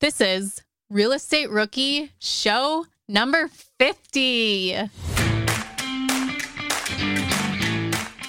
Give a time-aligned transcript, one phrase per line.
[0.00, 4.74] This is Real Estate Rookie show number 50.
[4.74, 4.88] I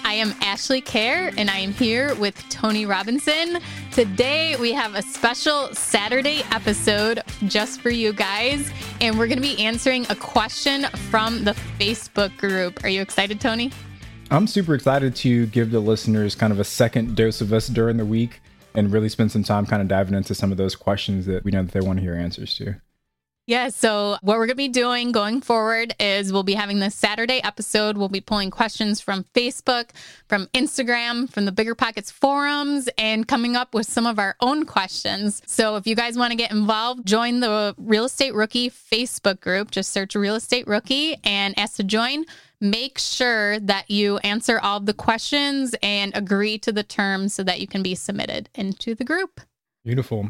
[0.03, 3.59] am Ashley Kerr and I am here with Tony Robinson.
[3.93, 8.69] Today we have a special Saturday episode just for you guys,
[8.99, 12.83] and we're going to be answering a question from the Facebook group.
[12.83, 13.71] Are you excited, Tony?
[14.29, 17.95] I'm super excited to give the listeners kind of a second dose of us during
[17.95, 18.41] the week
[18.73, 21.51] and really spend some time kind of diving into some of those questions that we
[21.51, 22.75] know that they want to hear answers to.
[23.47, 26.95] Yeah, so what we're going to be doing going forward is we'll be having this
[26.95, 27.97] Saturday episode.
[27.97, 29.89] We'll be pulling questions from Facebook,
[30.29, 35.41] from Instagram, from the BiggerPockets forums, and coming up with some of our own questions.
[35.47, 39.71] So if you guys want to get involved, join the Real Estate Rookie Facebook group.
[39.71, 42.25] Just search Real Estate Rookie and ask to join
[42.61, 47.59] make sure that you answer all the questions and agree to the terms so that
[47.59, 49.41] you can be submitted into the group.
[49.83, 50.29] Beautiful.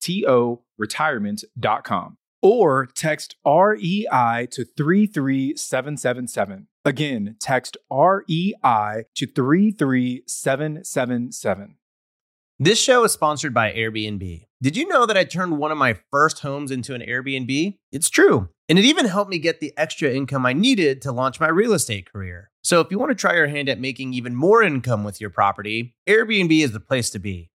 [0.00, 2.16] T-O, retirement.com.
[2.40, 6.68] Or text REI to 33777.
[6.84, 11.74] Again, text REI to 33777.
[12.60, 14.44] This show is sponsored by Airbnb.
[14.60, 17.78] Did you know that I turned one of my first homes into an Airbnb?
[17.92, 18.48] It's true.
[18.68, 21.72] And it even helped me get the extra income I needed to launch my real
[21.72, 22.50] estate career.
[22.64, 25.30] So if you want to try your hand at making even more income with your
[25.30, 27.52] property, Airbnb is the place to be.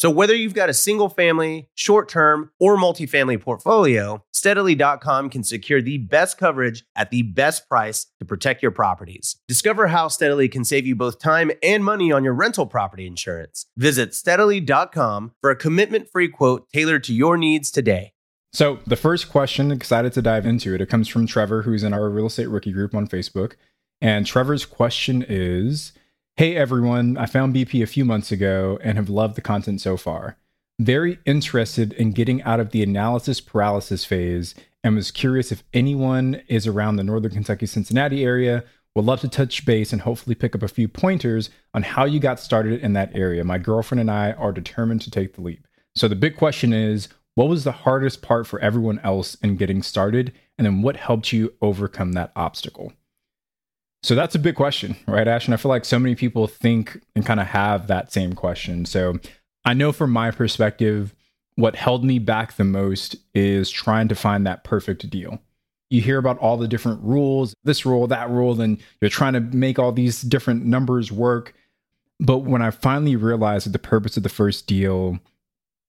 [0.00, 5.82] So whether you've got a single family, short term, or multifamily portfolio, steadily.com can secure
[5.82, 9.36] the best coverage at the best price to protect your properties.
[9.46, 13.66] Discover how Steadily can save you both time and money on your rental property insurance.
[13.76, 18.14] Visit steadily.com for a commitment free quote tailored to your needs today.
[18.54, 21.92] So, the first question, excited to dive into it, it comes from Trevor, who's in
[21.92, 23.52] our real estate rookie group on Facebook.
[24.00, 25.92] And Trevor's question is
[26.40, 29.98] Hey everyone, I found BP a few months ago and have loved the content so
[29.98, 30.38] far.
[30.78, 36.40] Very interested in getting out of the analysis paralysis phase and was curious if anyone
[36.48, 38.64] is around the Northern Kentucky Cincinnati area.
[38.94, 42.18] Would love to touch base and hopefully pick up a few pointers on how you
[42.18, 43.44] got started in that area.
[43.44, 45.66] My girlfriend and I are determined to take the leap.
[45.94, 49.82] So the big question is what was the hardest part for everyone else in getting
[49.82, 50.32] started?
[50.56, 52.94] And then what helped you overcome that obstacle?
[54.02, 55.46] So that's a big question, right, Ash?
[55.46, 58.86] And I feel like so many people think and kind of have that same question.
[58.86, 59.18] So
[59.64, 61.14] I know from my perspective,
[61.56, 65.38] what held me back the most is trying to find that perfect deal.
[65.90, 69.40] You hear about all the different rules, this rule, that rule, and you're trying to
[69.40, 71.52] make all these different numbers work.
[72.18, 75.18] But when I finally realized that the purpose of the first deal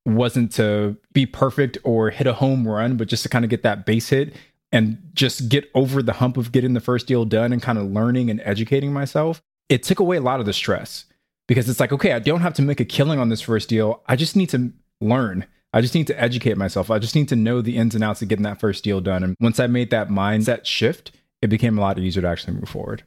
[0.06, 3.64] wasn't to be perfect or hit a home run, but just to kind of get
[3.64, 4.34] that base hit
[4.72, 7.92] and just get over the hump of getting the first deal done and kind of
[7.92, 11.06] learning and educating myself, it took away a lot of the stress
[11.48, 14.04] because it's like, okay, I don't have to make a killing on this first deal.
[14.08, 14.72] I just need to
[15.02, 15.46] learn.
[15.74, 16.92] I just need to educate myself.
[16.92, 19.24] I just need to know the ins and outs of getting that first deal done.
[19.24, 22.70] And once I made that mindset shift, it became a lot easier to actually move
[22.70, 23.04] forward.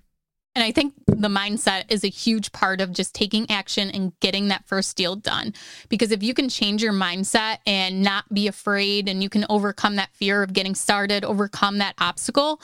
[0.55, 4.49] And I think the mindset is a huge part of just taking action and getting
[4.49, 5.53] that first deal done.
[5.89, 9.97] Because if you can change your mindset and not be afraid and you can overcome
[9.97, 12.61] that fear of getting started, overcome that obstacle,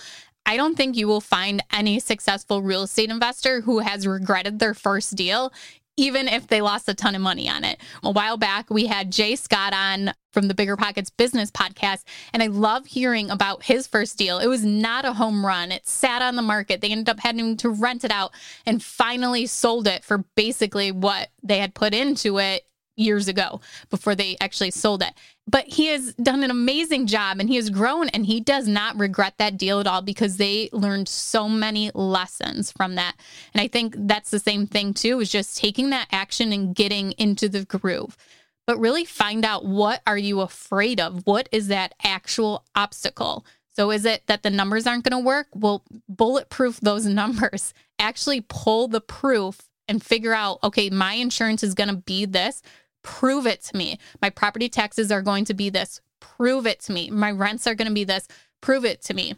[0.46, 4.74] I don't think you will find any successful real estate investor who has regretted their
[4.74, 5.52] first deal
[6.00, 7.78] even if they lost a ton of money on it.
[8.02, 12.46] A while back, we had J Scott on from the BiggerPockets Business Podcast, and I
[12.46, 14.38] love hearing about his first deal.
[14.38, 16.80] It was not a home run, it sat on the market.
[16.80, 18.32] They ended up having to rent it out
[18.64, 22.64] and finally sold it for basically what they had put into it
[23.00, 25.14] years ago before they actually sold it.
[25.46, 28.98] But he has done an amazing job and he has grown and he does not
[28.98, 33.16] regret that deal at all because they learned so many lessons from that.
[33.52, 37.12] And I think that's the same thing too, is just taking that action and getting
[37.12, 38.16] into the groove.
[38.66, 41.26] But really find out what are you afraid of?
[41.26, 43.44] What is that actual obstacle?
[43.74, 45.48] So is it that the numbers aren't going to work?
[45.54, 47.74] Well, bulletproof those numbers.
[47.98, 52.62] Actually pull the proof and figure out, okay, my insurance is going to be this.
[53.02, 53.98] Prove it to me.
[54.20, 56.00] My property taxes are going to be this.
[56.20, 57.10] Prove it to me.
[57.10, 58.28] My rents are going to be this.
[58.60, 59.34] Prove it to me.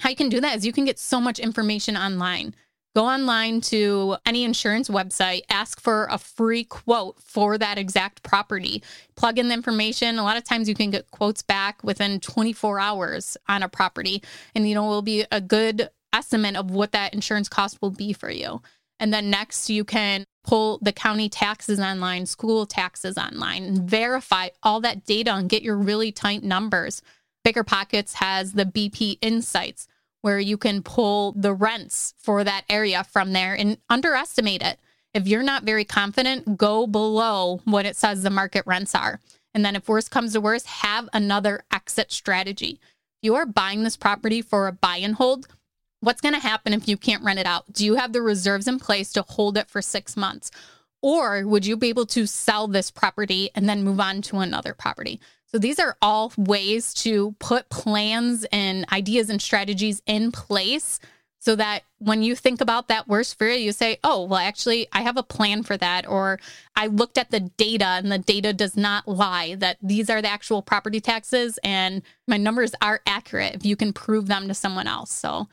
[0.00, 2.54] How you can do that is you can get so much information online.
[2.94, 8.82] Go online to any insurance website, ask for a free quote for that exact property.
[9.16, 10.18] Plug in the information.
[10.18, 14.22] A lot of times you can get quotes back within 24 hours on a property,
[14.54, 17.90] and you know, it will be a good estimate of what that insurance cost will
[17.90, 18.60] be for you.
[19.02, 24.50] And then next, you can pull the county taxes online, school taxes online, and verify
[24.62, 27.02] all that data and get your really tight numbers.
[27.44, 29.88] BiggerPockets has the BP Insights,
[30.20, 34.78] where you can pull the rents for that area from there and underestimate it.
[35.14, 39.18] If you're not very confident, go below what it says the market rents are.
[39.52, 42.78] And then, if worst comes to worst, have another exit strategy.
[43.20, 45.48] If You are buying this property for a buy and hold
[46.02, 47.72] What's going to happen if you can't rent it out?
[47.72, 50.50] Do you have the reserves in place to hold it for six months?
[51.00, 54.74] Or would you be able to sell this property and then move on to another
[54.74, 55.20] property?
[55.46, 60.98] So these are all ways to put plans and ideas and strategies in place
[61.38, 65.02] so that when you think about that worst fear, you say, oh, well, actually, I
[65.02, 66.08] have a plan for that.
[66.08, 66.40] Or
[66.74, 70.30] I looked at the data and the data does not lie that these are the
[70.30, 74.88] actual property taxes and my numbers are accurate if you can prove them to someone
[74.88, 75.12] else.
[75.12, 75.48] So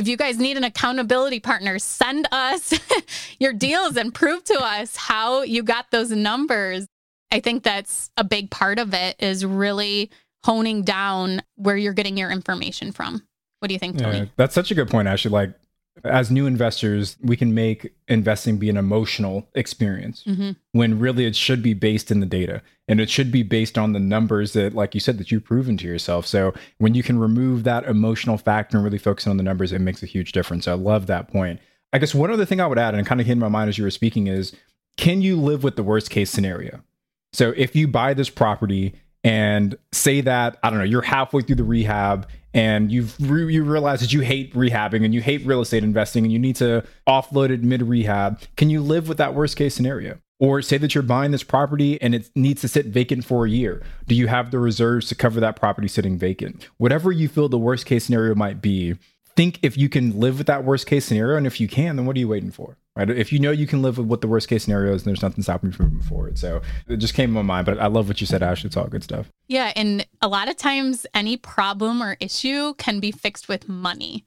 [0.00, 2.72] if you guys need an accountability partner, send us
[3.38, 6.86] your deals and prove to us how you got those numbers.
[7.30, 10.10] I think that's a big part of it is really
[10.42, 13.22] honing down where you're getting your information from.
[13.58, 14.18] What do you think, Tony?
[14.20, 15.30] Yeah, that's such a good point, Ashley.
[15.30, 15.52] Like
[16.04, 20.52] as new investors, we can make investing be an emotional experience mm-hmm.
[20.72, 23.92] when really it should be based in the data and it should be based on
[23.92, 26.26] the numbers that, like you said, that you've proven to yourself.
[26.26, 29.80] So when you can remove that emotional factor and really focus on the numbers, it
[29.80, 30.66] makes a huge difference.
[30.66, 31.60] I love that point.
[31.92, 33.68] I guess one other thing I would add, and kind of hit in my mind
[33.68, 34.54] as you were speaking, is
[34.96, 36.82] can you live with the worst case scenario?
[37.32, 38.94] So if you buy this property
[39.24, 43.64] and say that I don't know you're halfway through the rehab and you've re- you
[43.64, 46.84] realize that you hate rehabbing and you hate real estate investing and you need to
[47.08, 50.18] offload it mid rehab can you live with that worst case scenario?
[50.38, 53.50] Or say that you're buying this property and it needs to sit vacant for a
[53.50, 53.82] year.
[54.06, 56.66] Do you have the reserves to cover that property sitting vacant?
[56.78, 58.96] Whatever you feel the worst case scenario might be
[59.36, 62.06] think if you can live with that worst case scenario and if you can then
[62.06, 63.10] what are you waiting for right?
[63.10, 65.22] If you know you can live with what the worst case scenario is, and there's
[65.22, 66.38] nothing stopping you from moving forward.
[66.38, 68.64] So it just came to my mind, but I love what you said, Ash.
[68.64, 69.28] It's all good stuff.
[69.48, 69.72] Yeah.
[69.76, 74.24] And a lot of times, any problem or issue can be fixed with money.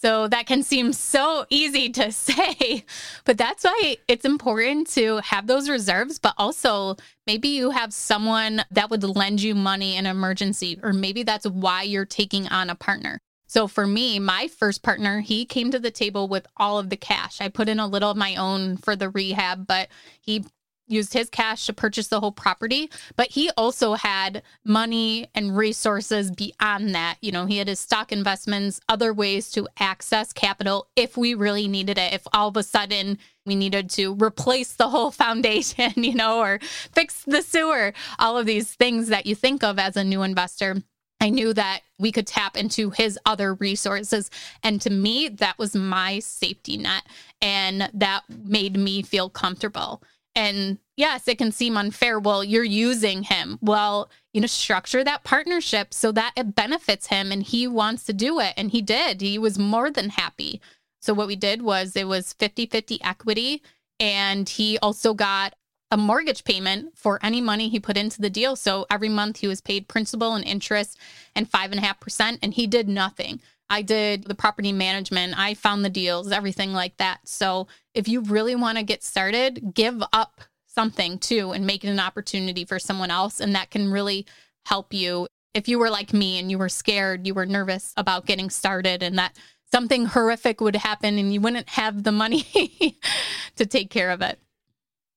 [0.00, 2.84] So that can seem so easy to say,
[3.24, 6.18] but that's why it's important to have those reserves.
[6.18, 11.22] But also, maybe you have someone that would lend you money in emergency, or maybe
[11.22, 13.18] that's why you're taking on a partner.
[13.54, 16.96] So for me, my first partner, he came to the table with all of the
[16.96, 17.40] cash.
[17.40, 20.44] I put in a little of my own for the rehab, but he
[20.88, 26.32] used his cash to purchase the whole property, but he also had money and resources
[26.32, 27.18] beyond that.
[27.20, 31.68] You know, he had his stock investments, other ways to access capital if we really
[31.68, 32.12] needed it.
[32.12, 36.58] If all of a sudden we needed to replace the whole foundation, you know, or
[36.92, 40.82] fix the sewer, all of these things that you think of as a new investor.
[41.24, 44.30] I knew that we could tap into his other resources.
[44.62, 47.04] And to me, that was my safety net.
[47.40, 50.02] And that made me feel comfortable.
[50.34, 52.18] And yes, it can seem unfair.
[52.18, 53.58] Well, you're using him.
[53.62, 58.12] Well, you know, structure that partnership so that it benefits him and he wants to
[58.12, 58.52] do it.
[58.58, 59.22] And he did.
[59.22, 60.60] He was more than happy.
[61.00, 63.62] So, what we did was it was 50 50 equity.
[63.98, 65.54] And he also got
[65.94, 68.56] a mortgage payment for any money he put into the deal.
[68.56, 70.98] So every month he was paid principal and interest
[71.36, 73.40] and five and a half percent, and he did nothing.
[73.70, 77.20] I did the property management, I found the deals, everything like that.
[77.28, 81.90] So if you really want to get started, give up something too and make it
[81.90, 83.38] an opportunity for someone else.
[83.38, 84.26] And that can really
[84.66, 85.28] help you.
[85.54, 89.00] If you were like me and you were scared, you were nervous about getting started
[89.04, 89.36] and that
[89.70, 92.98] something horrific would happen and you wouldn't have the money
[93.56, 94.40] to take care of it.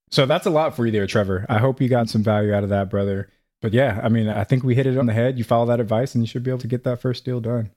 [0.10, 1.46] So that's a lot for you there, Trevor.
[1.50, 3.30] I hope you got some value out of that, brother.
[3.62, 5.38] But yeah, I mean, I think we hit it on the head.
[5.38, 7.72] You follow that advice and you should be able to get that first deal done.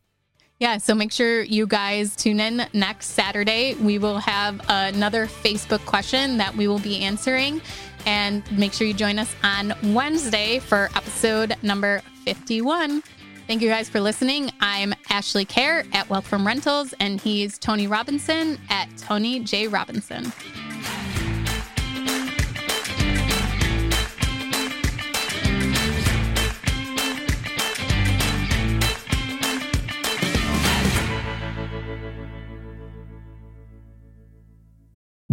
[0.59, 3.75] Yeah, so make sure you guys tune in next Saturday.
[3.75, 7.63] We will have another Facebook question that we will be answering.
[8.05, 13.03] And make sure you join us on Wednesday for episode number 51.
[13.47, 14.51] Thank you guys for listening.
[14.61, 19.67] I'm Ashley Kerr at Wealth from Rentals, and he's Tony Robinson at Tony J.
[19.67, 20.31] Robinson.